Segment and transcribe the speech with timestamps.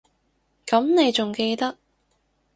[0.65, 1.77] 噉你都仲記得